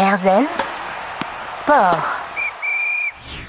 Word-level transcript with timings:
Erzen 0.00 0.48
Sport. 1.44 2.19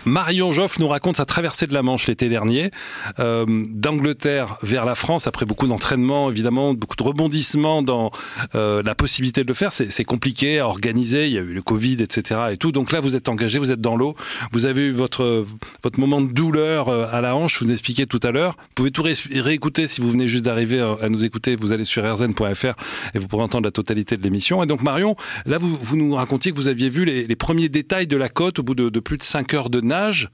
Marion 0.05 0.51
Joff 0.51 0.79
nous 0.79 0.87
raconte 0.87 1.17
sa 1.17 1.25
traversée 1.25 1.67
de 1.67 1.73
la 1.73 1.83
Manche 1.83 2.07
l'été 2.07 2.27
dernier, 2.27 2.71
euh, 3.19 3.45
d'Angleterre 3.47 4.57
vers 4.63 4.83
la 4.83 4.95
France, 4.95 5.27
après 5.27 5.45
beaucoup 5.45 5.67
d'entraînement, 5.67 6.31
évidemment, 6.31 6.73
beaucoup 6.73 6.95
de 6.95 7.03
rebondissements 7.03 7.83
dans 7.83 8.11
euh, 8.55 8.81
la 8.83 8.95
possibilité 8.95 9.43
de 9.43 9.47
le 9.47 9.53
faire. 9.53 9.71
C'est 9.73 10.03
compliqué 10.03 10.59
à 10.59 10.67
organiser, 10.67 11.27
il 11.27 11.33
y 11.33 11.37
a 11.37 11.41
eu 11.41 11.53
le 11.53 11.61
Covid, 11.61 11.97
etc. 12.01 12.39
Et 12.51 12.57
tout. 12.57 12.71
Donc 12.71 12.91
là, 12.91 12.99
vous 12.99 13.15
êtes 13.15 13.29
engagé, 13.29 13.59
vous 13.59 13.71
êtes 13.71 13.81
dans 13.81 13.95
l'eau, 13.95 14.15
vous 14.51 14.65
avez 14.65 14.87
eu 14.87 14.91
votre, 14.91 15.45
votre 15.83 15.99
moment 15.99 16.21
de 16.21 16.31
douleur 16.31 16.89
euh, 16.89 17.05
à 17.11 17.21
la 17.21 17.35
hanche, 17.35 17.59
je 17.59 17.65
vous 17.65 17.71
expliqué 17.71 18.07
tout 18.07 18.19
à 18.23 18.31
l'heure. 18.31 18.55
Vous 18.57 18.73
pouvez 18.75 18.91
tout 18.91 19.03
réécouter 19.03 19.87
si 19.87 20.01
vous 20.01 20.09
venez 20.09 20.27
juste 20.27 20.45
d'arriver 20.45 20.81
à 21.01 21.09
nous 21.09 21.25
écouter, 21.25 21.55
vous 21.55 21.73
allez 21.73 21.83
sur 21.83 22.03
rzn.fr 22.03 22.73
et 23.13 23.19
vous 23.19 23.27
pourrez 23.27 23.43
entendre 23.43 23.65
la 23.65 23.71
totalité 23.71 24.17
de 24.17 24.23
l'émission. 24.23 24.63
Et 24.63 24.65
donc 24.65 24.81
Marion, 24.81 25.15
là, 25.45 25.59
vous, 25.59 25.75
vous 25.75 25.95
nous 25.95 26.15
racontiez 26.15 26.51
que 26.51 26.57
vous 26.57 26.67
aviez 26.67 26.89
vu 26.89 27.05
les, 27.05 27.35
premiers 27.35 27.69
détails 27.69 28.07
de 28.07 28.17
la 28.17 28.29
côte 28.29 28.59
au 28.59 28.63
bout 28.63 28.75
de, 28.75 28.89
de 28.89 28.99
plus 28.99 29.17
de 29.17 29.23
5 29.23 29.53
heures 29.53 29.69
de 29.69 29.81
nage. 29.91 30.29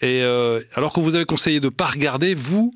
Et 0.00 0.22
euh, 0.22 0.60
alors 0.74 0.92
que 0.92 1.00
vous 1.00 1.14
avez 1.14 1.24
conseillé 1.24 1.60
de 1.60 1.66
ne 1.66 1.70
pas 1.70 1.86
regarder, 1.86 2.34
vous, 2.34 2.70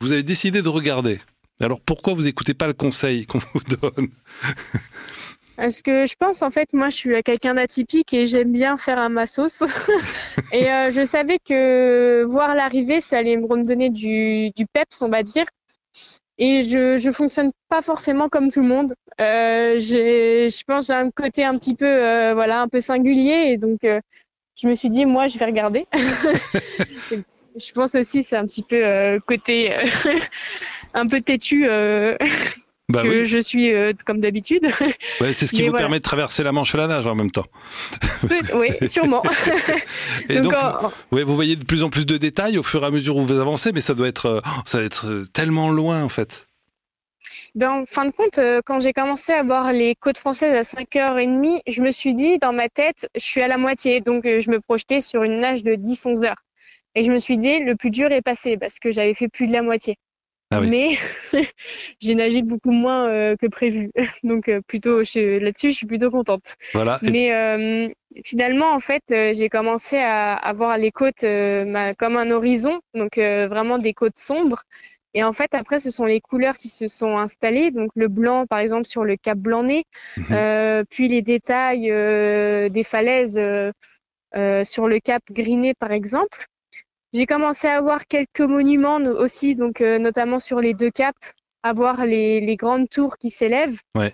vous 0.00 0.12
avez 0.12 0.22
décidé 0.22 0.62
de 0.62 0.68
regarder. 0.68 1.20
Alors 1.60 1.80
pourquoi 1.80 2.14
vous 2.14 2.22
n'écoutez 2.22 2.54
pas 2.54 2.66
le 2.66 2.74
conseil 2.74 3.26
qu'on 3.26 3.38
vous 3.38 3.60
donne? 3.80 4.08
Parce 5.56 5.80
que 5.80 6.06
je 6.06 6.14
pense, 6.18 6.42
en 6.42 6.50
fait, 6.50 6.74
moi, 6.74 6.90
je 6.90 6.96
suis 6.96 7.22
quelqu'un 7.22 7.54
d'atypique 7.54 8.12
et 8.12 8.26
j'aime 8.26 8.52
bien 8.52 8.76
faire 8.76 8.98
à 8.98 9.08
ma 9.08 9.24
sauce. 9.26 9.62
et 10.52 10.70
euh, 10.70 10.90
je 10.90 11.02
savais 11.02 11.38
que 11.42 12.24
voir 12.24 12.54
l'arrivée, 12.54 13.00
ça 13.00 13.18
allait 13.18 13.38
me 13.38 13.64
donner 13.64 13.88
du, 13.88 14.50
du 14.50 14.66
peps, 14.66 15.00
on 15.00 15.08
va 15.08 15.22
dire. 15.22 15.46
Et 16.38 16.60
je 16.62 16.98
je 16.98 17.10
fonctionne 17.10 17.50
pas 17.68 17.80
forcément 17.80 18.28
comme 18.28 18.50
tout 18.50 18.60
le 18.60 18.68
monde. 18.68 18.94
Euh, 19.20 19.78
je 19.78 20.64
pense, 20.66 20.88
j'ai 20.88 20.92
un 20.92 21.10
côté 21.10 21.44
un 21.44 21.56
petit 21.58 21.74
peu, 21.74 21.86
euh, 21.86 22.34
voilà, 22.34 22.60
un 22.60 22.68
peu 22.68 22.80
singulier. 22.80 23.52
Et 23.52 23.56
donc, 23.56 23.84
euh, 23.84 24.00
je 24.56 24.68
me 24.68 24.74
suis 24.74 24.88
dit, 24.88 25.04
moi, 25.04 25.26
je 25.26 25.38
vais 25.38 25.44
regarder. 25.44 25.86
je 25.94 27.72
pense 27.72 27.94
aussi, 27.94 28.22
c'est 28.22 28.36
un 28.36 28.46
petit 28.46 28.62
peu 28.62 28.84
euh, 28.84 29.18
côté 29.20 29.72
euh, 29.74 29.84
un 30.94 31.06
peu 31.06 31.20
têtu. 31.20 31.66
Euh, 31.68 32.16
bah 32.88 33.02
que 33.02 33.24
je 33.24 33.38
suis 33.38 33.72
comme 34.06 34.20
d'habitude. 34.20 34.64
Ouais, 35.20 35.32
c'est 35.32 35.46
ce 35.46 35.52
qui 35.52 35.66
vous 35.66 35.72
permet 35.72 35.98
de 35.98 36.04
traverser 36.04 36.42
la 36.44 36.52
Manche 36.52 36.74
à 36.74 36.78
la 36.78 36.86
nage 36.86 37.06
en 37.06 37.16
même 37.16 37.32
temps. 37.32 37.46
oui, 38.54 38.68
sûrement. 38.88 39.22
et 40.28 40.40
donc, 40.40 40.54
vous, 41.10 41.18
vous, 41.26 41.34
voyez 41.34 41.56
de 41.56 41.64
plus 41.64 41.82
en 41.82 41.90
plus 41.90 42.06
de 42.06 42.16
détails 42.16 42.58
au 42.58 42.62
fur 42.62 42.84
et 42.84 42.86
à 42.86 42.90
mesure 42.90 43.16
où 43.16 43.26
vous 43.26 43.38
avancez, 43.40 43.72
mais 43.72 43.80
ça 43.80 43.94
doit 43.94 44.06
être, 44.06 44.40
ça 44.64 44.78
doit 44.78 44.86
être 44.86 45.24
tellement 45.32 45.70
loin 45.70 46.02
en 46.04 46.08
fait. 46.08 46.45
Ben, 47.56 47.70
en 47.70 47.86
fin 47.86 48.04
de 48.04 48.10
compte, 48.10 48.36
euh, 48.36 48.60
quand 48.62 48.80
j'ai 48.80 48.92
commencé 48.92 49.32
à 49.32 49.42
voir 49.42 49.72
les 49.72 49.94
côtes 49.94 50.18
françaises 50.18 50.54
à 50.54 50.62
5h30, 50.62 51.62
je 51.66 51.80
me 51.80 51.90
suis 51.90 52.14
dit, 52.14 52.36
dans 52.38 52.52
ma 52.52 52.68
tête, 52.68 53.08
je 53.14 53.22
suis 53.22 53.40
à 53.40 53.48
la 53.48 53.56
moitié. 53.56 54.02
Donc, 54.02 54.26
euh, 54.26 54.42
je 54.42 54.50
me 54.50 54.60
projetais 54.60 55.00
sur 55.00 55.22
une 55.22 55.38
nage 55.38 55.62
de 55.64 55.74
10-11 55.74 56.26
heures. 56.26 56.42
Et 56.94 57.02
je 57.02 57.10
me 57.10 57.18
suis 57.18 57.38
dit, 57.38 57.60
le 57.60 57.74
plus 57.74 57.88
dur 57.88 58.12
est 58.12 58.20
passé 58.20 58.58
parce 58.58 58.78
que 58.78 58.92
j'avais 58.92 59.14
fait 59.14 59.28
plus 59.28 59.46
de 59.46 59.54
la 59.54 59.62
moitié. 59.62 59.96
Ah 60.50 60.60
Mais 60.60 60.90
j'ai 62.00 62.14
nagé 62.14 62.42
beaucoup 62.42 62.72
moins 62.72 63.08
euh, 63.08 63.36
que 63.36 63.46
prévu. 63.46 63.90
Donc, 64.22 64.50
plutôt 64.68 64.98
là-dessus, 64.98 65.70
je 65.70 65.76
suis 65.76 65.86
plutôt 65.86 66.10
contente. 66.10 66.56
Voilà. 66.74 66.98
Mais 67.00 67.94
finalement, 68.22 68.70
en 68.70 68.80
fait, 68.80 69.02
j'ai 69.08 69.48
commencé 69.48 69.96
à, 69.96 70.34
à, 70.34 70.52
voir 70.52 70.76
les 70.76 70.90
côtes 70.90 71.24
comme 71.98 72.16
un 72.18 72.30
horizon, 72.30 72.80
donc 72.94 73.16
vraiment 73.16 73.78
des 73.78 73.92
côtes 73.92 74.16
sombres. 74.16 74.62
Et 75.16 75.24
en 75.24 75.32
fait, 75.32 75.54
après, 75.54 75.80
ce 75.80 75.90
sont 75.90 76.04
les 76.04 76.20
couleurs 76.20 76.58
qui 76.58 76.68
se 76.68 76.88
sont 76.88 77.16
installées. 77.16 77.70
Donc, 77.70 77.90
le 77.94 78.08
blanc, 78.08 78.46
par 78.46 78.58
exemple, 78.58 78.84
sur 78.84 79.02
le 79.02 79.16
cap 79.16 79.38
Blanc-Nez, 79.38 79.86
mhm. 80.18 80.26
euh, 80.30 80.84
puis 80.90 81.08
les 81.08 81.22
détails 81.22 81.90
euh, 81.90 82.68
des 82.68 82.82
falaises 82.82 83.38
euh, 83.38 83.72
sur 84.64 84.88
le 84.88 85.00
cap 85.00 85.22
Griné, 85.30 85.72
par 85.72 85.90
exemple. 85.90 86.44
J'ai 87.14 87.24
commencé 87.24 87.66
à 87.66 87.80
voir 87.80 88.06
quelques 88.06 88.42
monuments 88.42 88.98
aussi, 88.98 89.54
donc 89.54 89.80
notamment 89.80 90.38
sur 90.38 90.60
les 90.60 90.74
deux 90.74 90.90
caps, 90.90 91.18
à 91.62 91.72
voir 91.72 92.04
les, 92.04 92.42
les 92.42 92.56
grandes 92.56 92.90
tours 92.90 93.16
qui 93.16 93.30
s'élèvent. 93.30 93.80
Ouais. 93.96 94.12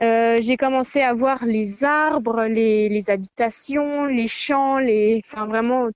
j'ai 0.00 0.56
commencé 0.56 1.02
à 1.02 1.14
voir 1.14 1.46
les 1.46 1.84
arbres, 1.84 2.46
les, 2.46 2.88
les 2.88 3.10
habitations, 3.10 4.06
les 4.06 4.26
champs, 4.26 4.78
les, 4.78 5.20
enfin 5.24 5.46
vraiment 5.46 5.88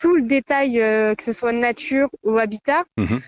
tout 0.00 0.16
le 0.16 0.22
détail, 0.22 0.72
que 1.16 1.22
ce 1.22 1.32
soit 1.32 1.52
nature 1.52 2.08
ou 2.24 2.38
habitat. 2.38 2.82
Mhm. 2.96 3.20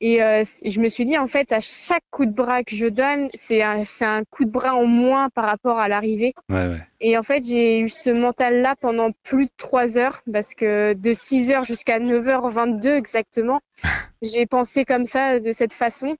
Et 0.00 0.22
euh, 0.22 0.44
je 0.64 0.80
me 0.80 0.88
suis 0.88 1.06
dit, 1.06 1.18
en 1.18 1.26
fait, 1.26 1.50
à 1.50 1.60
chaque 1.60 2.04
coup 2.10 2.24
de 2.24 2.32
bras 2.32 2.62
que 2.62 2.76
je 2.76 2.86
donne, 2.86 3.30
c'est 3.34 3.62
un, 3.62 3.82
un, 4.02 4.24
coup 4.24 4.44
de 4.44 4.50
bras 4.50 4.76
en 4.76 4.86
moins 4.86 5.28
par 5.30 5.44
rapport 5.44 5.80
à 5.80 5.88
l'arrivée. 5.88 6.34
Ouais, 6.48 6.68
ouais. 6.68 6.86
Et 7.00 7.18
en 7.18 7.22
fait, 7.22 7.44
j'ai 7.44 7.80
eu 7.80 7.88
ce 7.88 8.10
mental-là 8.10 8.76
pendant 8.80 9.10
plus 9.24 9.46
de 9.46 9.50
trois 9.56 9.98
heures, 9.98 10.22
parce 10.32 10.54
que 10.54 10.92
de 10.92 11.12
6 11.12 11.50
heures 11.50 11.64
jusqu'à 11.64 11.98
9h22 11.98 12.94
exactement, 12.94 13.60
j'ai 14.22 14.46
pensé 14.46 14.84
comme 14.84 15.04
ça, 15.04 15.40
de 15.40 15.50
cette 15.50 15.72
façon. 15.72 16.16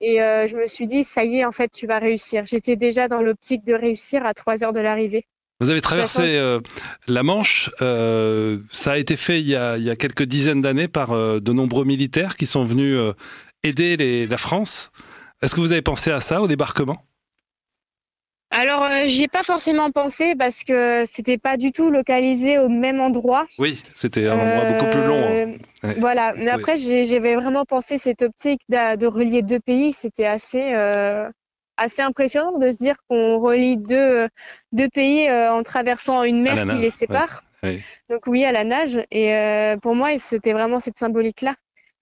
Et 0.00 0.20
euh, 0.20 0.46
je 0.46 0.56
me 0.56 0.66
suis 0.66 0.86
dit, 0.86 1.02
ça 1.02 1.24
y 1.24 1.38
est, 1.38 1.44
en 1.46 1.52
fait, 1.52 1.70
tu 1.70 1.86
vas 1.86 1.98
réussir. 1.98 2.44
J'étais 2.44 2.76
déjà 2.76 3.08
dans 3.08 3.22
l'optique 3.22 3.64
de 3.64 3.72
réussir 3.72 4.26
à 4.26 4.34
trois 4.34 4.62
heures 4.62 4.74
de 4.74 4.80
l'arrivée. 4.80 5.26
Vous 5.60 5.70
avez 5.70 5.80
traversé 5.80 6.36
euh, 6.36 6.60
la 7.06 7.22
Manche. 7.22 7.70
Euh, 7.80 8.58
ça 8.72 8.92
a 8.92 8.98
été 8.98 9.16
fait 9.16 9.40
il 9.40 9.46
y 9.46 9.54
a, 9.54 9.76
il 9.76 9.84
y 9.84 9.90
a 9.90 9.96
quelques 9.96 10.24
dizaines 10.24 10.60
d'années 10.60 10.88
par 10.88 11.12
euh, 11.12 11.38
de 11.38 11.52
nombreux 11.52 11.84
militaires 11.84 12.36
qui 12.36 12.46
sont 12.46 12.64
venus 12.64 12.98
aider 13.62 13.96
les, 13.96 14.26
la 14.26 14.36
France. 14.36 14.90
Est-ce 15.42 15.54
que 15.54 15.60
vous 15.60 15.72
avez 15.72 15.82
pensé 15.82 16.10
à 16.10 16.20
ça 16.20 16.42
au 16.42 16.48
débarquement? 16.48 17.04
Alors, 18.50 18.86
j'y 19.06 19.24
ai 19.24 19.28
pas 19.28 19.42
forcément 19.42 19.90
pensé 19.90 20.34
parce 20.36 20.62
que 20.62 21.04
c'était 21.06 21.38
pas 21.38 21.56
du 21.56 21.72
tout 21.72 21.90
localisé 21.90 22.58
au 22.58 22.68
même 22.68 23.00
endroit. 23.00 23.46
Oui, 23.58 23.82
c'était 23.94 24.28
un 24.28 24.38
endroit 24.38 24.70
beaucoup 24.70 24.90
plus 24.90 25.04
long. 25.04 25.58
Hein. 25.82 25.94
Voilà, 25.98 26.34
mais 26.36 26.50
après, 26.50 26.76
j'avais 26.76 27.34
vraiment 27.34 27.64
pensé 27.64 27.98
cette 27.98 28.22
optique 28.22 28.60
de, 28.68 28.96
de 28.96 29.06
relier 29.06 29.42
deux 29.42 29.60
pays. 29.60 29.92
C'était 29.92 30.26
assez, 30.26 30.72
assez 31.76 32.02
impressionnant 32.02 32.58
de 32.58 32.70
se 32.70 32.78
dire 32.78 32.96
qu'on 33.08 33.38
relie 33.38 33.76
deux, 33.76 34.28
deux 34.72 34.88
pays 34.88 35.28
euh, 35.28 35.52
en 35.52 35.62
traversant 35.62 36.22
une 36.22 36.42
mer 36.42 36.66
qui 36.66 36.78
les 36.78 36.90
sépare. 36.90 37.42
Donc 38.10 38.26
oui, 38.26 38.44
à 38.44 38.52
la 38.52 38.64
nage. 38.64 39.00
Et 39.10 39.34
euh, 39.34 39.76
pour 39.78 39.94
moi, 39.94 40.10
c'était 40.18 40.52
vraiment 40.52 40.80
cette 40.80 40.98
symbolique-là. 40.98 41.54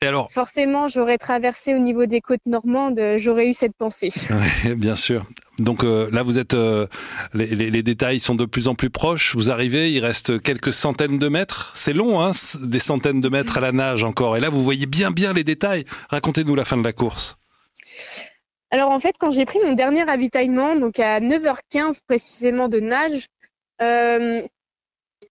Et 0.02 0.08
alors 0.08 0.32
Forcément, 0.32 0.88
j'aurais 0.88 1.18
traversé 1.18 1.74
au 1.74 1.78
niveau 1.78 2.06
des 2.06 2.20
côtes 2.20 2.44
normandes, 2.44 3.00
j'aurais 3.18 3.48
eu 3.48 3.54
cette 3.54 3.76
pensée. 3.76 4.10
Oui, 4.64 4.74
bien 4.74 4.96
sûr. 4.96 5.24
Donc 5.60 5.84
euh, 5.84 6.10
là, 6.10 6.24
vous 6.24 6.38
êtes, 6.38 6.56
les, 7.32 7.46
les, 7.46 7.82
détails 7.84 8.18
sont 8.18 8.34
de 8.34 8.44
plus 8.44 8.66
en 8.66 8.74
plus 8.74 8.90
proches. 8.90 9.36
Vous 9.36 9.52
arrivez, 9.52 9.92
il 9.92 10.00
reste 10.00 10.42
quelques 10.42 10.72
centaines 10.72 11.20
de 11.20 11.28
mètres. 11.28 11.70
C'est 11.76 11.92
long, 11.92 12.20
hein, 12.20 12.32
des 12.60 12.80
centaines 12.80 13.20
de 13.20 13.28
mètres 13.28 13.58
à 13.58 13.60
la 13.60 13.70
nage 13.70 14.02
encore. 14.02 14.36
Et 14.36 14.40
là, 14.40 14.48
vous 14.48 14.64
voyez 14.64 14.86
bien, 14.86 15.12
bien 15.12 15.32
les 15.32 15.44
détails. 15.44 15.84
Racontez-nous 16.08 16.56
la 16.56 16.64
fin 16.64 16.76
de 16.76 16.82
la 16.82 16.92
course. 16.92 17.36
Alors 18.72 18.90
en 18.90 18.98
fait, 18.98 19.16
quand 19.18 19.30
j'ai 19.30 19.44
pris 19.44 19.58
mon 19.62 19.74
dernier 19.74 20.02
ravitaillement, 20.02 20.74
donc 20.76 20.98
à 20.98 21.20
9h15 21.20 22.00
précisément 22.06 22.68
de 22.68 22.80
nage, 22.80 23.26
euh, 23.82 24.40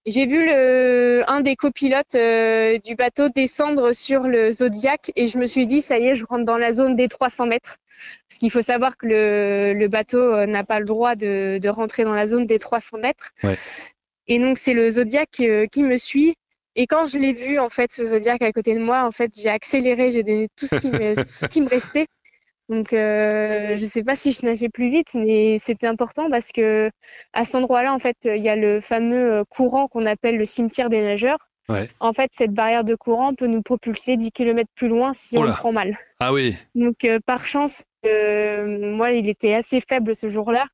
j'ai 0.06 0.28
vu 0.28 0.46
le, 0.46 1.24
un 1.28 1.42
des 1.42 1.56
copilotes 1.56 2.14
euh, 2.14 2.78
du 2.78 2.94
bateau 2.94 3.30
descendre 3.30 3.94
sur 3.94 4.22
le 4.28 4.52
Zodiac 4.52 5.12
et 5.16 5.28
je 5.28 5.40
me 5.40 5.48
suis 5.48 5.66
dit, 5.66 5.82
ça 5.82 5.98
y 5.98 6.06
est, 6.06 6.14
je 6.14 6.24
rentre 6.24 6.46
dans 6.46 6.58
la 6.58 6.72
zone 6.72 6.96
des 6.96 7.08
300 7.08 7.48
mètres. 7.48 7.78
Parce 8.30 8.38
qu'il 8.38 8.52
faut 8.52 8.62
savoir 8.62 8.96
que 8.96 9.08
le, 9.08 9.74
le 9.74 9.88
bateau 9.88 10.20
euh, 10.20 10.46
n'a 10.46 10.64
pas 10.64 10.80
le 10.80 10.86
droit 10.86 11.16
de, 11.16 11.58
de, 11.60 11.70
rentrer 11.70 12.04
dans 12.04 12.14
la 12.14 12.28
zone 12.28 12.46
des 12.46 12.60
300 12.60 13.00
mètres. 13.00 13.32
Ouais. 13.44 13.58
Et 14.28 14.38
donc 14.38 14.60
c'est 14.60 14.74
le 14.74 14.88
Zodiac 14.92 15.30
qui 15.32 15.84
me 15.84 15.98
suit. 15.98 16.36
Et 16.76 16.86
quand 16.86 17.08
je 17.08 17.18
l'ai 17.18 17.34
vu, 17.34 17.58
en 17.58 17.70
fait, 17.70 17.92
ce 17.92 18.06
Zodiac 18.06 18.44
à 18.44 18.52
côté 18.52 18.76
de 18.76 18.80
moi, 18.80 19.04
en 19.04 19.12
fait, 19.12 19.32
j'ai 19.36 19.50
accéléré, 19.50 20.12
j'ai 20.12 20.24
donné 20.24 20.48
tout 20.56 20.68
ce 20.68 20.76
qui 20.76 20.90
me, 20.90 21.16
tout 21.26 21.28
ce 21.28 21.48
qui 21.48 21.62
me 21.62 21.68
restait. 21.68 22.06
Donc, 22.72 22.94
euh, 22.94 23.76
je 23.76 23.84
ne 23.84 23.90
sais 23.90 24.02
pas 24.02 24.16
si 24.16 24.32
je 24.32 24.46
nageais 24.46 24.70
plus 24.70 24.90
vite, 24.90 25.14
mais 25.14 25.60
c'était 25.60 25.88
important 25.88 26.30
parce 26.30 26.54
que 26.54 26.90
à 27.34 27.44
cet 27.44 27.56
endroit-là, 27.56 27.94
en 27.94 28.00
fait, 28.00 28.16
il 28.24 28.42
y 28.42 28.48
a 28.48 28.56
le 28.56 28.80
fameux 28.80 29.34
euh, 29.34 29.44
courant 29.44 29.90
qu'on 29.90 30.06
appelle 30.06 30.38
le 30.38 30.46
cimetière 30.46 30.90
des 30.90 31.02
nageurs. 31.02 31.38
En 32.00 32.12
fait, 32.12 32.32
cette 32.34 32.52
barrière 32.52 32.84
de 32.84 32.96
courant 32.96 33.34
peut 33.34 33.48
nous 33.48 33.62
propulser 33.62 34.18
10 34.18 34.32
km 34.32 34.70
plus 34.76 34.90
loin 34.90 35.14
si 35.14 35.38
on 35.38 35.52
prend 35.52 35.72
mal. 35.72 35.98
Ah 36.20 36.34
oui. 36.34 36.56
Donc, 36.76 37.04
euh, 37.04 37.20
par 37.26 37.46
chance, 37.46 37.84
moi, 38.04 39.12
il 39.12 39.28
était 39.28 39.54
assez 39.54 39.82
faible 39.82 40.16
ce 40.16 40.30
jour-là 40.30 40.66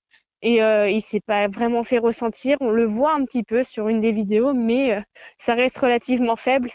et 0.44 0.58
il 0.58 1.02
s'est 1.02 1.20
pas 1.20 1.48
vraiment 1.48 1.84
fait 1.84 1.98
ressentir. 1.98 2.58
On 2.62 2.70
le 2.70 2.86
voit 2.86 3.14
un 3.14 3.24
petit 3.26 3.44
peu 3.44 3.64
sur 3.64 3.90
une 3.90 4.00
des 4.00 4.12
vidéos, 4.12 4.54
mais 4.54 5.04
ça 5.38 5.56
reste 5.56 5.78
relativement 5.80 6.36
faible. 6.36 6.72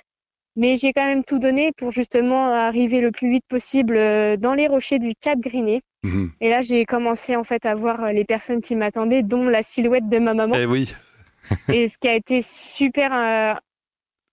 Mais 0.55 0.77
j'ai 0.77 0.93
quand 0.93 1.07
même 1.07 1.25
tout 1.25 1.39
donné 1.39 1.73
pour 1.73 1.91
justement 1.93 2.53
arriver 2.53 3.01
le 3.01 3.11
plus 3.11 3.31
vite 3.31 3.45
possible 3.49 3.97
euh, 3.97 4.37
dans 4.37 4.55
les 4.55 4.69
rochers 4.69 4.99
du 4.99 5.15
Cap 5.15 5.39
Griné. 5.39 5.83
Mhm. 6.03 6.33
Et 6.41 6.51
là, 6.51 6.61
j'ai 6.61 6.85
commencé 6.85 7.37
en 7.37 7.45
fait 7.45 7.65
à 7.65 7.75
voir 7.75 8.05
euh, 8.05 8.13
les 8.13 8.25
personnes 8.25 8.61
qui 8.61 8.77
m'attendaient, 8.77 9.23
dont 9.23 9.45
la 9.45 9.63
silhouette 9.63 10.09
de 10.09 10.19
ma 10.19 10.35
maman. 10.35 10.55
Eh 10.57 10.67
oui. 10.67 10.93
et 11.69 11.89
ce 11.89 11.97
qui 11.97 12.09
a 12.09 12.15
été 12.15 12.43
super 12.43 13.15
euh, 13.15 13.55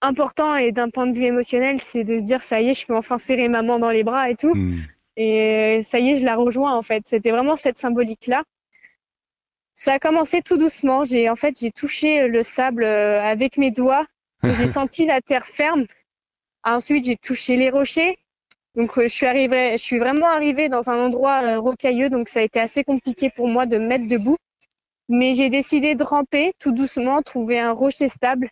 important 0.02 0.58
et 0.58 0.74
d'un 0.74 0.90
point 0.90 1.08
de 1.08 1.14
vue 1.14 1.24
émotionnel, 1.24 1.80
c'est 1.80 2.04
de 2.04 2.18
se 2.18 2.24
dire 2.24 2.44
ça 2.44 2.62
y 2.62 2.70
est, 2.70 2.74
je 2.74 2.86
peux 2.86 2.98
enfin 2.98 3.18
serrer 3.18 3.48
maman 3.48 3.80
dans 3.80 3.92
les 3.92 4.04
bras 4.04 4.30
et 4.30 4.36
tout. 4.36 4.54
Mhm. 4.54 4.84
Et 5.16 5.82
ça 5.84 6.00
y 6.00 6.12
est, 6.12 6.16
je 6.16 6.26
la 6.26 6.36
rejoins 6.36 6.76
en 6.76 6.82
fait. 6.82 7.04
C'était 7.06 7.32
vraiment 7.32 7.56
cette 7.56 7.78
symbolique-là. 7.78 8.44
Ça 9.76 9.94
a 9.94 10.00
commencé 10.00 10.42
tout 10.42 10.58
doucement. 10.58 11.06
J'ai 11.06 11.30
en 11.30 11.36
fait 11.36 11.58
j'ai 11.60 11.72
touché 11.72 12.28
le 12.28 12.44
sable 12.44 12.84
avec 12.84 13.58
mes 13.58 13.72
doigts. 13.72 14.06
J'ai 14.44 14.68
senti 14.68 15.06
la 15.06 15.22
terre 15.22 15.46
ferme. 15.46 15.86
Ensuite 16.76 17.06
j'ai 17.06 17.18
touché 17.18 17.56
les 17.58 17.70
rochers. 17.70 18.18
Donc 18.76 19.00
je 19.02 19.08
suis 19.08 19.26
arrivée, 19.26 19.72
je 19.74 19.84
suis 19.84 20.00
vraiment 20.00 20.28
arrivée 20.28 20.70
dans 20.70 20.90
un 20.90 20.98
endroit 20.98 21.58
rocailleux, 21.58 22.10
donc 22.10 22.30
ça 22.30 22.40
a 22.40 22.44
été 22.44 22.60
assez 22.60 22.84
compliqué 22.84 23.30
pour 23.30 23.48
moi 23.48 23.66
de 23.66 23.78
me 23.78 23.88
mettre 23.88 24.08
debout. 24.08 24.38
Mais 25.10 25.34
j'ai 25.34 25.50
décidé 25.50 25.96
de 25.96 26.04
ramper 26.04 26.54
tout 26.60 26.72
doucement, 26.72 27.22
trouver 27.24 27.60
un 27.60 27.72
rocher 27.72 28.08
stable 28.08 28.50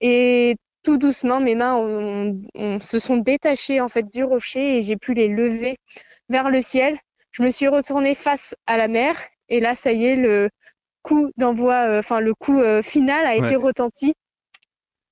et 0.00 0.56
tout 0.82 0.96
doucement, 0.96 1.40
mes 1.40 1.54
mains 1.54 2.32
se 2.80 2.98
sont 2.98 3.18
détachées 3.18 3.80
en 3.80 3.88
fait 3.88 4.10
du 4.10 4.24
rocher 4.24 4.78
et 4.78 4.82
j'ai 4.82 4.96
pu 4.96 5.14
les 5.14 5.28
lever 5.28 5.76
vers 6.28 6.48
le 6.50 6.62
ciel. 6.62 6.98
Je 7.32 7.42
me 7.42 7.50
suis 7.50 7.68
retournée 7.68 8.14
face 8.14 8.54
à 8.66 8.76
la 8.76 8.88
mer 8.88 9.16
et 9.48 9.60
là, 9.60 9.74
ça 9.74 9.92
y 9.92 10.06
est, 10.06 10.16
le 10.16 10.48
coup 11.02 11.30
d'envoi, 11.36 11.86
euh, 11.88 11.98
enfin 11.98 12.20
le 12.20 12.34
coup 12.34 12.60
euh, 12.60 12.82
final 12.82 13.26
a 13.26 13.34
été 13.34 13.56
retenti, 13.56 14.14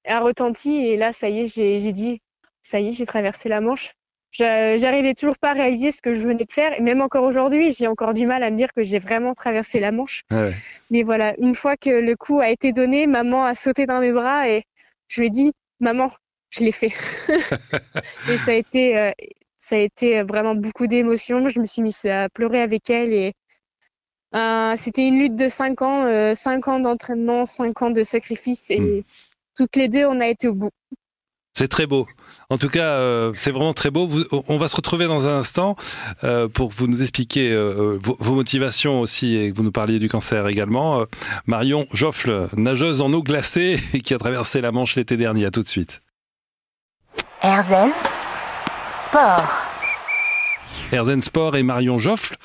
a 0.06 0.20
retenti 0.20 0.76
et 0.76 0.96
là, 0.96 1.12
ça 1.12 1.28
y 1.28 1.40
est, 1.40 1.46
j'ai 1.48 1.92
dit, 1.92 2.20
ça 2.68 2.80
y 2.80 2.88
est, 2.88 2.92
j'ai 2.92 3.06
traversé 3.06 3.48
la 3.48 3.60
Manche. 3.60 3.94
J'arrivais 4.30 5.14
toujours 5.14 5.38
pas 5.38 5.50
à 5.50 5.54
réaliser 5.54 5.90
ce 5.90 6.02
que 6.02 6.12
je 6.12 6.20
venais 6.20 6.44
de 6.44 6.52
faire 6.52 6.78
et 6.78 6.82
même 6.82 7.00
encore 7.00 7.24
aujourd'hui, 7.24 7.72
j'ai 7.72 7.86
encore 7.86 8.12
du 8.12 8.26
mal 8.26 8.42
à 8.42 8.50
me 8.50 8.56
dire 8.56 8.74
que 8.74 8.82
j'ai 8.82 8.98
vraiment 8.98 9.34
traversé 9.34 9.80
la 9.80 9.90
Manche. 9.90 10.24
Mais 10.90 11.02
voilà, 11.02 11.34
une 11.38 11.54
fois 11.54 11.76
que 11.76 11.88
le 11.88 12.14
coup 12.14 12.40
a 12.40 12.50
été 12.50 12.72
donné, 12.72 13.06
maman 13.06 13.44
a 13.44 13.54
sauté 13.54 13.86
dans 13.86 14.00
mes 14.00 14.12
bras 14.12 14.48
et 14.48 14.64
je 15.08 15.20
lui 15.20 15.28
ai 15.28 15.30
dit, 15.30 15.52
maman, 15.80 16.10
je 16.50 16.60
l'ai 16.60 16.72
fait. 16.72 16.92
et 18.30 18.36
ça 18.36 18.50
a 18.50 18.54
été, 18.54 18.98
euh, 18.98 19.12
ça 19.56 19.76
a 19.76 19.78
été 19.78 20.22
vraiment 20.22 20.54
beaucoup 20.54 20.86
d'émotions. 20.86 21.48
Je 21.48 21.60
me 21.60 21.66
suis 21.66 21.80
mise 21.80 22.04
à 22.04 22.28
pleurer 22.28 22.60
avec 22.60 22.90
elle 22.90 23.14
et 23.14 23.32
euh, 24.34 24.74
c'était 24.76 25.08
une 25.08 25.18
lutte 25.18 25.36
de 25.36 25.48
cinq 25.48 25.80
ans, 25.80 26.04
euh, 26.04 26.34
cinq 26.34 26.68
ans 26.68 26.80
d'entraînement, 26.80 27.46
cinq 27.46 27.80
ans 27.80 27.90
de 27.90 28.02
sacrifice 28.02 28.70
et 28.70 28.78
hmm. 28.78 29.02
toutes 29.56 29.76
les 29.76 29.88
deux, 29.88 30.04
on 30.04 30.20
a 30.20 30.28
été 30.28 30.48
au 30.48 30.54
bout. 30.54 30.70
C'est 31.58 31.66
très 31.66 31.86
beau. 31.86 32.06
En 32.50 32.56
tout 32.56 32.68
cas, 32.68 32.96
c'est 33.34 33.50
vraiment 33.50 33.74
très 33.74 33.90
beau. 33.90 34.08
on 34.46 34.58
va 34.58 34.68
se 34.68 34.76
retrouver 34.76 35.08
dans 35.08 35.26
un 35.26 35.40
instant 35.40 35.74
pour 36.54 36.68
que 36.68 36.74
vous 36.76 36.86
nous 36.86 37.02
expliquiez 37.02 37.52
vos, 37.56 38.16
vos, 38.20 38.34
motivations 38.34 39.00
aussi 39.00 39.36
et 39.36 39.50
que 39.50 39.56
vous 39.56 39.64
nous 39.64 39.72
parliez 39.72 39.98
du 39.98 40.08
cancer 40.08 40.46
également. 40.46 41.04
Marion 41.46 41.84
Joffle, 41.92 42.48
nageuse 42.56 43.00
en 43.00 43.12
eau 43.12 43.24
glacée 43.24 43.80
qui 44.04 44.14
a 44.14 44.18
traversé 44.18 44.60
la 44.60 44.70
Manche 44.70 44.94
l'été 44.94 45.16
dernier. 45.16 45.46
À 45.46 45.50
tout 45.50 45.64
de 45.64 45.68
suite. 45.68 46.00
Erzen 47.42 47.90
Sport. 49.02 49.67
Erzen 50.92 51.22
Sport 51.22 51.56
et 51.56 51.62
Marion 51.62 51.98
Joffle, 51.98 52.36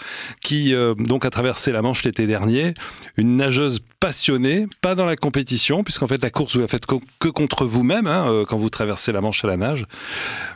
qui 0.41 0.74
euh, 0.74 0.95
donc 0.95 1.25
a 1.25 1.30
traversé 1.30 1.71
la 1.71 1.81
Manche 1.81 2.03
l'été 2.03 2.27
dernier, 2.27 2.74
une 3.18 3.38
nageuse 3.38 3.81
passionnée, 4.00 4.68
pas 4.81 4.95
dans 4.95 5.06
la 5.06 5.15
compétition, 5.15 5.83
puisqu'en 5.83 6.07
fait 6.07 6.21
la 6.21 6.30
course 6.30 6.56
vous 6.56 6.62
la 6.62 6.68
faites 6.68 6.85
que 6.85 7.27
contre 7.30 7.65
vous-même 7.65 8.07
hein, 8.07 8.25
euh, 8.27 8.45
quand 8.45 8.57
vous 8.57 8.69
traversez 8.69 9.12
la 9.12 9.21
Manche 9.21 9.44
à 9.44 9.47
la 9.47 9.57
nage. 9.57 9.85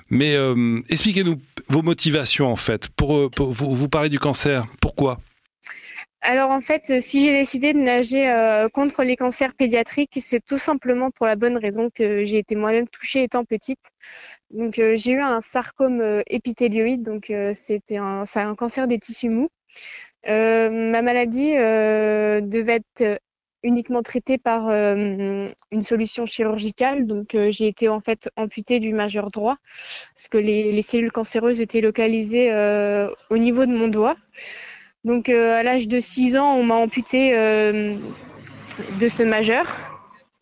Mais 0.09 0.35
euh, 0.35 0.79
expliquez-nous 0.89 1.39
vos 1.69 1.81
motivations 1.81 2.51
en 2.51 2.55
fait. 2.55 2.89
Pour, 2.89 3.29
vous 3.37 3.89
parlez 3.89 4.09
du 4.09 4.19
cancer, 4.19 4.63
pourquoi? 4.81 5.19
Alors 6.27 6.51
en 6.51 6.59
fait, 6.59 6.89
euh, 6.89 6.99
si 6.99 7.23
j'ai 7.23 7.31
décidé 7.31 7.71
de 7.71 7.79
nager 7.79 8.29
euh, 8.29 8.67
contre 8.67 9.03
les 9.05 9.15
cancers 9.15 9.53
pédiatriques, 9.55 10.19
c'est 10.19 10.43
tout 10.45 10.57
simplement 10.57 11.09
pour 11.09 11.25
la 11.25 11.37
bonne 11.37 11.55
raison 11.55 11.89
que 11.89 12.25
j'ai 12.25 12.39
été 12.39 12.55
moi-même 12.55 12.89
touchée 12.89 13.23
étant 13.23 13.45
petite. 13.45 13.79
Donc 14.51 14.77
euh, 14.77 14.97
j'ai 14.97 15.13
eu 15.13 15.21
un 15.21 15.39
sarcome 15.39 16.21
épithélioïde, 16.27 17.01
donc 17.01 17.31
c'était 17.55 17.95
un, 17.95 18.25
cancer 18.57 18.87
des 18.87 18.99
tissus 18.99 19.29
mous. 19.29 19.49
ma 20.25 21.01
maladie 21.01 21.51
devait 21.53 22.81
être 22.83 23.21
uniquement 23.63 24.03
traitée 24.03 24.37
par 24.37 24.69
une 24.69 25.81
solution 25.81 26.25
chirurgicale, 26.25 27.07
donc 27.07 27.37
j'ai 27.49 27.67
été 27.67 27.87
en 27.87 28.01
fait 28.01 28.29
amputée 28.35 28.79
du 28.79 28.93
majeur 28.93 29.31
droit, 29.31 29.57
parce 30.13 30.27
que 30.27 30.37
les 30.37 30.81
cellules 30.81 31.11
cancéreuses 31.11 31.61
étaient 31.61 31.81
localisées 31.81 32.51
au 33.29 33.37
niveau 33.37 33.65
de 33.65 33.71
mon 33.71 33.87
doigt. 33.87 34.17
Donc 35.07 35.29
euh, 35.29 35.53
à 35.53 35.63
l'âge 35.63 35.87
de 35.87 36.01
6 36.01 36.35
ans, 36.35 36.55
on 36.55 36.63
m'a 36.63 36.75
amputé 36.75 37.33
euh, 37.33 37.95
de 38.99 39.07
ce 39.07 39.23
majeur. 39.23 39.65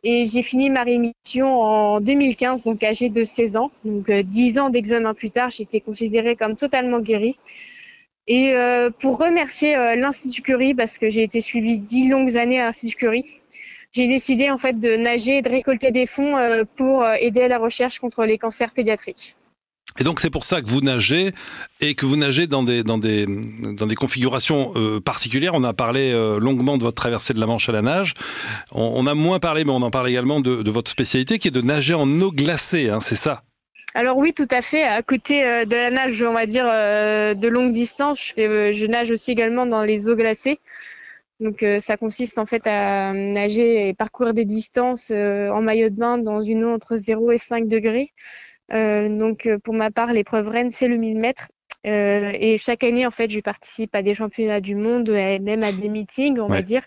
Et 0.04 0.26
j'ai 0.26 0.42
fini 0.42 0.72
ma 0.72 0.82
rémission 0.82 1.62
en 1.62 2.02
2015, 2.02 2.64
donc 2.64 2.84
âgée 2.84 3.10
de 3.10 3.24
16 3.24 3.58
ans. 3.58 3.70
Donc 3.84 4.10
10 4.10 4.58
euh, 4.58 4.62
ans 4.64 4.70
d'examen 4.72 5.14
plus 5.14 5.30
tard, 5.30 5.52
j'étais 5.52 5.82
considérée 5.82 6.36
comme 6.36 6.56
totalement 6.56 7.00
guérie. 7.00 7.38
Et 8.28 8.56
pour 8.98 9.20
remercier 9.20 9.76
l'Institut 9.96 10.42
Curie, 10.42 10.74
parce 10.74 10.98
que 10.98 11.12
j'ai 11.12 11.22
été 11.22 11.42
suivie 11.42 11.78
10 11.78 12.08
longues 12.08 12.38
années 12.38 12.60
à 12.60 12.66
l'Institut 12.66 12.96
Curie, 12.96 13.42
j'ai 13.92 14.08
décidé 14.08 14.50
en 14.50 14.58
fait 14.58 14.80
de 14.80 14.96
nager 14.96 15.38
et 15.38 15.42
de 15.44 15.50
récolter 15.50 15.92
des 15.92 16.08
fonds 16.08 16.36
pour 16.76 17.06
aider 17.06 17.44
à 17.44 17.48
la 17.48 17.60
recherche 17.60 18.00
contre 18.00 18.26
les 18.26 18.40
cancers 18.40 18.72
pédiatriques. 18.72 19.36
Et 19.98 20.04
donc 20.04 20.20
c'est 20.20 20.30
pour 20.30 20.44
ça 20.44 20.62
que 20.62 20.68
vous 20.68 20.82
nagez 20.82 21.32
et 21.80 21.96
que 21.96 22.06
vous 22.06 22.18
nagez 22.18 22.48
dans 22.48 22.64
des 22.64 22.84
dans 22.84 22.98
des 22.98 23.26
dans 23.26 23.88
des 23.88 23.96
configurations 23.96 24.74
euh, 24.76 25.00
particulières. 25.00 25.54
On 25.56 25.64
a 25.64 25.74
parlé 25.74 26.12
euh, 26.12 26.38
longuement 26.38 26.78
de 26.78 26.84
votre 26.84 26.96
traversée 26.96 27.34
de 27.34 27.40
la 27.40 27.46
Manche 27.46 27.70
à 27.70 27.72
la 27.72 27.82
nage. 27.82 28.14
On, 28.72 29.08
a 29.08 29.14
moins 29.14 29.40
parlé, 29.40 29.64
mais 29.64 29.72
on 29.72 29.82
en 29.82 29.92
parle 29.92 30.10
également 30.10 30.42
de, 30.42 30.70
votre 30.70 30.92
spécialité 30.92 31.40
qui 31.40 31.48
est 31.48 31.52
de 31.52 31.62
nager 31.62 31.94
en 31.94 32.10
eau 32.20 32.32
glacée. 32.32 32.90
Hein, 32.90 33.00
c'est 33.02 33.16
ça? 33.16 33.44
Alors 33.94 34.18
oui, 34.18 34.34
tout 34.34 34.48
à 34.52 34.62
fait. 34.62 34.84
À 34.84 35.02
côté 35.02 35.46
euh, 35.46 35.64
de 35.64 35.76
la 35.78 35.92
nage, 35.92 36.22
on 36.22 36.34
va 36.34 36.46
dire 36.46 36.66
de 36.66 37.48
longue 37.48 37.72
distance, 37.72 38.34
je, 38.38 38.74
je 38.74 38.86
nage 38.88 39.12
aussi 39.12 39.32
également 39.32 39.66
dans 39.66 39.84
les 39.84 40.10
eaux 40.10 40.18
glacées. 40.18 40.60
Donc 41.40 41.66
ça 41.80 41.96
consiste 41.98 42.38
en 42.38 42.46
fait 42.46 42.66
à 42.66 43.14
nager 43.14 43.90
et 43.90 43.94
parcourir 43.94 44.34
des 44.34 44.46
distances 44.46 45.12
en 45.12 45.62
maillot 45.62 45.90
de 45.90 45.96
bain 45.96 46.18
dans 46.18 46.42
une 46.42 46.64
eau 46.64 46.74
entre 46.74 46.98
0 46.98 47.32
et 47.32 47.38
5 47.38 47.68
degrés. 47.68 48.14
Euh, 48.74 49.10
donc 49.10 49.46
euh, 49.46 49.58
pour 49.60 49.74
ma 49.74 49.92
part, 49.92 50.14
l'épreuve 50.14 50.48
reine, 50.48 50.72
c'est 50.72 50.88
le 50.88 50.98
1000 50.98 51.18
mètres. 51.18 51.48
Euh, 51.86 52.32
et 52.34 52.58
chaque 52.58 52.84
année, 52.84 53.06
en 53.06 53.12
fait, 53.12 53.30
je 53.30 53.40
participe 53.40 53.94
à 53.96 54.02
des 54.02 54.14
championnats 54.14 54.62
du 54.62 54.76
monde, 54.76 55.10
et 55.10 55.40
même 55.40 55.64
à 55.64 55.72
des 55.72 55.90
meetings, 55.90 56.40
on 56.40 56.48
va 56.48 56.62
dire. 56.62 56.84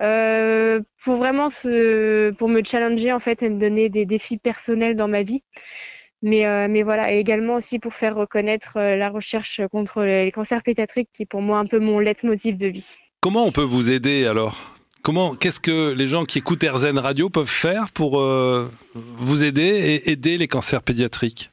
Euh, 0.00 0.80
pour 1.02 1.16
vraiment 1.16 1.50
se, 1.50 2.30
pour 2.30 2.48
me 2.48 2.62
challenger 2.62 3.12
en 3.12 3.18
fait 3.18 3.42
et 3.42 3.48
me 3.48 3.58
donner 3.58 3.88
des 3.88 4.06
défis 4.06 4.38
personnels 4.38 4.94
dans 4.94 5.08
ma 5.08 5.24
vie. 5.24 5.42
Mais, 6.22 6.46
euh, 6.46 6.68
mais 6.68 6.82
voilà, 6.82 7.12
et 7.12 7.18
également 7.18 7.54
aussi 7.54 7.80
pour 7.80 7.94
faire 7.94 8.14
reconnaître 8.14 8.78
la 8.78 9.08
recherche 9.08 9.60
contre 9.72 10.02
les 10.04 10.30
cancers 10.30 10.62
pédiatriques, 10.62 11.10
qui 11.12 11.24
est 11.24 11.26
pour 11.26 11.42
moi 11.42 11.58
un 11.58 11.66
peu 11.66 11.80
mon 11.80 11.98
leitmotiv 11.98 12.56
de 12.56 12.68
vie. 12.68 12.94
Comment 13.20 13.44
on 13.44 13.52
peut 13.52 13.62
vous 13.62 13.90
aider 13.90 14.26
alors? 14.26 14.77
Comment, 15.02 15.34
qu'est-ce 15.34 15.60
que 15.60 15.92
les 15.92 16.06
gens 16.06 16.24
qui 16.24 16.38
écoutent 16.38 16.64
RZN 16.64 16.98
Radio 16.98 17.30
peuvent 17.30 17.46
faire 17.46 17.90
pour 17.92 18.20
euh, 18.20 18.70
vous 18.94 19.44
aider 19.44 19.62
et 19.62 20.10
aider 20.10 20.38
les 20.38 20.48
cancers 20.48 20.82
pédiatriques? 20.82 21.50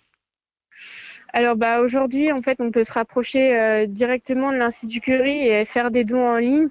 Alors 1.32 1.58
bah 1.58 1.82
aujourd'hui 1.82 2.32
en 2.32 2.42
fait 2.42 2.62
on 2.62 2.72
peut 2.72 2.86
se 2.86 2.94
rapprocher 2.94 3.60
euh, 3.60 3.88
directement 3.88 4.54
de 4.54 4.58
l'Institut 4.58 5.02
Curie 5.02 5.50
et 5.50 5.66
faire 5.66 5.92
des 5.92 6.06
dons 6.06 6.26
en 6.26 6.38
ligne. 6.38 6.70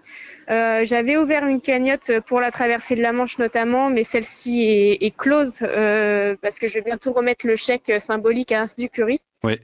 Euh, 0.50 0.84
j'avais 0.84 1.18
ouvert 1.18 1.46
une 1.46 1.60
cagnotte 1.60 2.10
pour 2.26 2.40
la 2.40 2.50
traversée 2.50 2.94
de 2.94 3.02
la 3.02 3.12
Manche 3.12 3.38
notamment, 3.38 3.90
mais 3.90 4.04
celle-ci 4.04 4.62
est, 4.62 5.04
est 5.04 5.14
close 5.14 5.58
parce 5.58 6.58
que 6.58 6.66
je 6.66 6.74
vais 6.74 6.82
bientôt 6.82 7.12
remettre 7.12 7.46
le 7.46 7.56
chèque 7.56 7.92
symbolique 7.98 8.52
à 8.52 8.60
l'Institut 8.60 8.88
Curie. 8.88 9.20
Oui. 9.42 9.60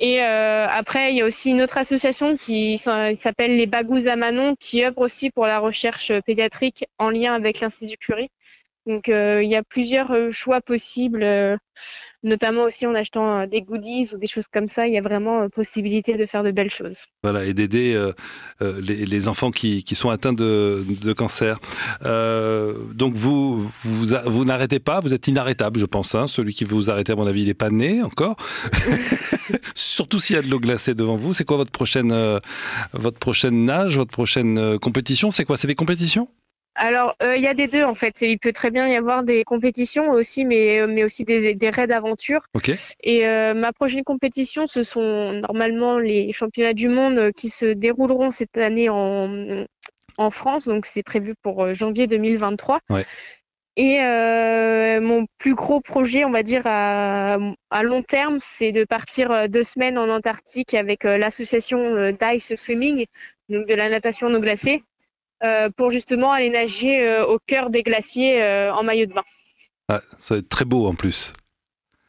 Et 0.00 0.22
euh, 0.22 0.66
après, 0.68 1.12
il 1.12 1.18
y 1.18 1.22
a 1.22 1.24
aussi 1.24 1.50
une 1.50 1.60
autre 1.62 1.76
association 1.76 2.36
qui 2.36 2.78
s'appelle 2.78 3.56
les 3.56 3.66
Bagous 3.66 4.06
à 4.06 4.14
Manon, 4.16 4.54
qui 4.56 4.84
œuvre 4.84 4.98
aussi 4.98 5.30
pour 5.30 5.46
la 5.46 5.58
recherche 5.58 6.12
pédiatrique 6.20 6.86
en 6.98 7.10
lien 7.10 7.34
avec 7.34 7.60
l'Institut 7.60 7.96
Curie. 7.96 8.30
Donc, 8.88 9.08
euh, 9.08 9.42
il 9.42 9.48
y 9.48 9.54
a 9.54 9.62
plusieurs 9.62 10.10
euh, 10.10 10.30
choix 10.30 10.60
possibles, 10.60 11.24
notamment 12.24 12.64
aussi 12.64 12.86
en 12.86 12.94
achetant 12.94 13.46
des 13.46 13.62
goodies 13.62 14.08
ou 14.12 14.18
des 14.18 14.26
choses 14.26 14.46
comme 14.52 14.66
ça. 14.66 14.88
Il 14.88 14.94
y 14.94 14.98
a 14.98 15.02
vraiment 15.02 15.48
possibilité 15.48 16.16
de 16.16 16.26
faire 16.26 16.42
de 16.42 16.50
belles 16.50 16.70
choses. 16.70 17.04
Voilà, 17.22 17.44
et 17.44 17.54
d'aider 17.54 17.96
les, 18.60 19.28
enfants 19.28 19.52
qui, 19.52 19.84
sont 19.94 20.10
atteints 20.10 20.32
de, 20.32 21.12
cancer. 21.12 21.58
donc, 22.02 23.14
vous, 23.14 23.70
vous, 23.82 24.44
n'arrêtez 24.44 24.80
pas, 24.80 24.98
vous 24.98 25.14
êtes 25.14 25.28
inarrêtable, 25.28 25.78
je 25.78 25.86
pense. 25.86 26.14
Hein. 26.16 26.26
Celui 26.26 26.54
qui 26.54 26.64
vous 26.64 26.90
arrêtez, 26.90 27.12
à 27.12 27.16
mon 27.16 27.26
avis, 27.26 27.42
il 27.42 27.46
n'est 27.46 27.54
pas 27.54 27.70
né 27.70 28.02
encore. 28.02 28.36
Surtout 29.74 30.18
s'il 30.18 30.36
y 30.36 30.38
a 30.38 30.42
de 30.42 30.48
l'eau 30.48 30.60
glacée 30.60 30.94
devant 30.94 31.16
vous. 31.16 31.34
C'est 31.34 31.44
quoi 31.44 31.56
votre 31.56 31.70
prochaine, 31.70 32.12
euh, 32.12 32.38
votre 32.92 33.18
prochaine 33.18 33.64
nage, 33.64 33.96
votre 33.96 34.10
prochaine 34.10 34.58
euh, 34.58 34.78
compétition? 34.78 35.30
C'est 35.30 35.44
quoi? 35.44 35.56
C'est 35.56 35.66
des 35.66 35.74
compétitions? 35.74 36.28
Alors, 36.78 37.14
euh, 37.22 37.36
il 37.36 37.42
y 37.42 37.46
a 37.46 37.54
des 37.54 37.66
deux 37.66 37.84
en 37.84 37.94
fait. 37.94 38.20
Il 38.22 38.38
peut 38.38 38.52
très 38.52 38.70
bien 38.70 38.88
y 38.88 38.96
avoir 38.96 39.22
des 39.22 39.44
compétitions 39.44 40.10
aussi, 40.10 40.44
mais, 40.44 40.86
mais 40.86 41.04
aussi 41.04 41.24
des, 41.24 41.54
des 41.54 41.70
raids 41.70 41.86
d'aventure. 41.86 42.46
Et 43.02 43.26
ma 43.54 43.72
prochaine 43.72 44.04
compétition, 44.04 44.66
ce 44.66 44.82
sont 44.82 45.32
normalement 45.32 45.98
les 45.98 46.32
championnats 46.32 46.74
du 46.74 46.88
monde 46.88 47.32
qui 47.32 47.50
se 47.50 47.66
dérouleront 47.66 48.30
cette 48.30 48.56
année 48.56 48.88
en, 48.88 49.64
en 50.16 50.30
France. 50.30 50.66
Donc, 50.66 50.86
c'est 50.86 51.02
prévu 51.02 51.34
pour 51.42 51.74
janvier 51.74 52.06
2023. 52.06 52.80
Ouais. 52.90 53.04
Et 53.78 54.00
euh, 54.02 55.00
mon 55.00 55.26
plus 55.38 55.54
gros 55.54 55.80
projet, 55.80 56.24
on 56.24 56.32
va 56.32 56.42
dire 56.42 56.62
à, 56.64 57.38
long 57.84 58.02
terme, 58.02 58.38
c'est 58.40 58.72
de 58.72 58.82
partir 58.82 59.30
euh, 59.30 59.46
deux 59.46 59.62
semaines 59.62 59.98
en 59.98 60.08
Antarctique 60.08 60.74
avec 60.74 61.04
euh, 61.04 61.16
l'association 61.16 62.10
Dice 62.10 62.56
Swimming, 62.56 63.06
donc 63.48 63.68
de 63.68 63.74
la 63.74 63.88
natation 63.88 64.30
non 64.30 64.40
glacée. 64.40 64.82
Pour 65.76 65.90
justement 65.90 66.32
aller 66.32 66.50
nager 66.50 67.20
au 67.22 67.38
cœur 67.46 67.70
des 67.70 67.82
glaciers 67.82 68.42
en 68.70 68.82
maillot 68.82 69.06
de 69.06 69.12
bain. 69.12 69.24
Ah, 69.88 70.00
ça 70.20 70.34
va 70.34 70.38
être 70.40 70.48
très 70.48 70.64
beau 70.64 70.86
en 70.86 70.94
plus. 70.94 71.32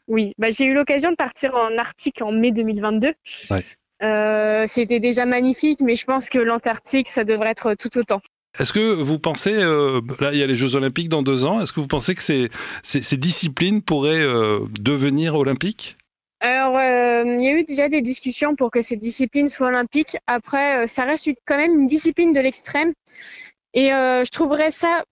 Oui, 0.08 0.34
bah, 0.38 0.50
j'ai 0.50 0.64
eu 0.64 0.74
l'occasion 0.74 1.10
de 1.10 1.16
partir 1.16 1.54
en 1.54 1.78
Arctique 1.78 2.20
en 2.22 2.32
mai 2.32 2.50
2022. 2.50 3.14
Ouais. 3.50 4.66
C'était 4.66 5.00
déjà 5.00 5.26
magnifique, 5.26 5.80
mais 5.80 5.94
je 5.94 6.04
pense 6.04 6.28
que 6.28 6.38
l'Antarctique, 6.38 7.08
ça 7.08 7.24
devrait 7.24 7.50
être 7.50 7.74
tout 7.74 7.96
autant. 7.98 8.20
Est-ce 8.58 8.72
que 8.72 8.94
vous 8.94 9.18
pensez, 9.18 9.54
euh, 9.54 10.00
là 10.18 10.32
il 10.32 10.38
y 10.38 10.42
a 10.42 10.46
les 10.46 10.56
Jeux 10.56 10.74
Olympiques 10.74 11.08
dans 11.08 11.22
deux 11.22 11.44
ans, 11.44 11.60
est-ce 11.60 11.72
que 11.72 11.78
vous 11.78 11.86
pensez 11.86 12.14
que 12.14 12.22
ces, 12.22 12.50
ces, 12.82 13.16
disciplines 13.16 13.80
pourraient 13.80 14.20
euh, 14.20 14.60
devenir 14.80 15.36
olympiques? 15.36 15.96
Alors, 16.40 16.78
euh, 16.78 17.22
il 17.24 17.42
y 17.42 17.48
a 17.48 17.52
eu 17.52 17.64
déjà 17.64 17.88
des 17.88 18.00
discussions 18.02 18.56
pour 18.56 18.70
que 18.70 18.80
ces 18.80 18.96
disciplines 18.96 19.48
soient 19.48 19.68
olympiques. 19.68 20.16
Après, 20.26 20.86
ça 20.86 21.04
reste 21.04 21.30
quand 21.46 21.58
même 21.58 21.80
une 21.80 21.86
discipline 21.86 22.32
de 22.32 22.40
l'extrême. 22.40 22.92
Et 23.74 23.90
je 23.90 24.30
trouverais 24.30 24.70
ça 24.70 25.04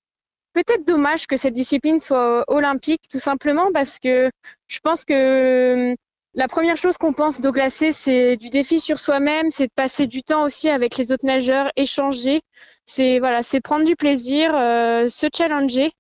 peut-être 0.55 0.87
dommage 0.87 1.27
que 1.27 1.37
cette 1.37 1.55
discipline 1.55 2.01
soit 2.01 2.45
olympique, 2.49 3.03
tout 3.11 3.21
simplement 3.21 3.71
parce 3.73 3.99
que 3.99 4.31
je 4.67 4.79
pense 4.81 5.05
que 5.05 5.95
la 6.35 6.49
première 6.49 6.77
chose 6.77 6.99
qu'on 6.99 7.13
pense 7.13 7.41
d'eau 7.41 7.53
glacée, 7.53 7.93
c'est 7.93 8.37
du 8.37 8.51
défi 8.51 8.81
sur 8.81 8.99
soi-même, 8.99 9.51
c'est 9.51 9.67
de 9.67 9.73
passer 9.75 10.07
du 10.07 10.23
temps 10.23 10.45
aussi 10.45 10.69
avec 10.69 10.97
les 10.97 11.11
autres 11.11 11.27
nageurs, 11.27 11.71
échanger. 11.77 12.43
C'est 12.87 13.19
voilà, 13.19 13.43
c'est 13.43 13.61
prendre 13.61 13.85
du 13.85 13.97
plaisir, 13.97 14.55
euh, 14.55 15.09
se 15.09 15.27
challenger. 15.35 15.93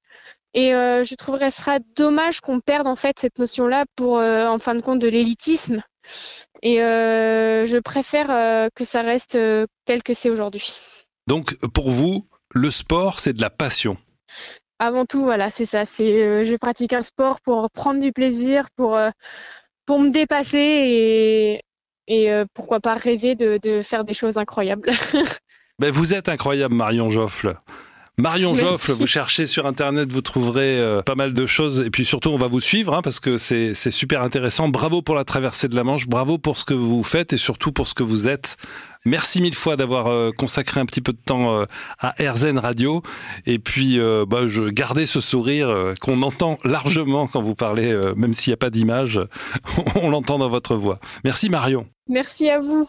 Et 0.59 0.75
euh, 0.75 1.05
je 1.05 1.15
trouverais 1.15 1.53
ça 1.53 1.79
dommage 1.97 2.41
qu'on 2.41 2.59
perde 2.59 2.89
en 2.89 2.97
fait 2.97 3.19
cette 3.21 3.39
notion-là 3.39 3.85
pour, 3.95 4.19
euh, 4.19 4.47
en 4.47 4.59
fin 4.59 4.75
de 4.75 4.83
compte, 4.83 4.99
de 4.99 5.07
l'élitisme. 5.07 5.83
Et 6.63 6.79
je 6.79 7.79
préfère 7.79 8.69
que 8.75 8.85
ça 8.85 9.03
reste 9.03 9.39
tel 9.85 10.03
que 10.03 10.15
c'est 10.15 10.31
aujourd'hui. 10.31 10.73
Donc, 11.29 11.55
pour 11.69 11.93
vous, 11.93 12.27
le 12.53 12.73
sport, 12.73 13.21
c'est 13.21 13.35
de 13.35 13.41
la 13.41 13.51
passion 13.51 13.97
Avant 14.81 15.05
tout, 15.05 15.23
voilà, 15.23 15.53
c'est 15.53 15.67
ça. 15.67 15.85
C'est, 15.85 16.45
je 16.45 16.57
pratique 16.57 16.95
un 16.95 17.03
sport 17.03 17.41
pour 17.43 17.71
prendre 17.71 18.01
du 18.01 18.11
plaisir, 18.11 18.67
pour 18.75 18.99
pour 19.87 20.01
me 20.01 20.11
dépasser 20.11 20.59
et, 20.59 21.63
et 22.09 22.33
euh, 22.33 22.45
pourquoi 22.55 22.81
pas 22.81 22.95
rêver 22.95 23.35
de, 23.37 23.83
faire 23.83 24.05
des 24.05 24.15
choses 24.15 24.39
incroyables. 24.39 24.91
ben 25.79 25.93
vous 25.93 26.15
êtes 26.15 26.29
incroyable, 26.29 26.75
Marion 26.75 27.11
Joffle. 27.11 27.57
Marion 28.21 28.53
Joffle, 28.53 28.91
vous 28.93 29.07
cherchez 29.07 29.47
sur 29.47 29.65
Internet, 29.67 30.11
vous 30.11 30.23
trouverez 30.23 30.81
euh, 30.81 31.03
pas 31.03 31.15
mal 31.15 31.33
de 31.33 31.47
choses. 31.47 31.81
Et 31.87 31.91
puis 31.91 32.05
surtout, 32.05 32.31
on 32.31 32.37
va 32.37 32.49
vous 32.49 32.59
suivre 32.59 32.93
hein, 32.93 33.01
parce 33.01 33.21
que 33.21 33.39
c'est 33.39 33.75
super 33.93 34.23
intéressant. 34.23 34.69
Bravo 34.69 35.03
pour 35.03 35.15
la 35.15 35.23
traversée 35.23 35.69
de 35.69 35.77
la 35.77 35.85
Manche, 35.85 36.09
bravo 36.09 36.37
pour 36.37 36.59
ce 36.59 36.65
que 36.65 36.75
vous 36.75 37.05
faites 37.05 37.33
et 37.33 37.37
surtout 37.37 37.71
pour 37.71 37.87
ce 37.87 37.95
que 37.95 38.03
vous 38.03 38.27
êtes. 38.27 38.57
Merci 39.05 39.41
mille 39.41 39.55
fois 39.55 39.77
d'avoir 39.77 40.09
euh, 40.09 40.33
consacré 40.37 40.81
un 40.81 40.87
petit 40.87 41.01
peu 41.01 41.13
de 41.13 41.21
temps 41.25 41.61
euh, 41.61 41.67
à 42.01 42.13
RZN 42.21 42.59
Radio. 42.59 43.03
Et 43.47 43.61
puis, 43.61 44.01
bah, 44.27 44.49
je 44.49 44.69
gardais 44.69 45.07
ce 45.07 45.21
sourire 45.21 45.95
qu'on 46.01 46.23
entend 46.23 46.59
largement 46.65 47.29
quand 47.29 47.41
vous 47.41 47.55
parlez, 47.55 47.97
même 48.17 48.35
s'il 48.35 48.51
n'y 48.51 48.55
a 48.55 48.59
pas 48.59 48.71
d'image, 48.71 49.21
on 49.95 50.11
l'entend 50.11 50.39
dans 50.39 50.49
votre 50.49 50.75
voix. 50.75 50.99
Merci 51.23 51.49
Marion. 51.51 51.87
Merci 52.09 52.51
à 52.51 52.59
vous. 52.59 52.89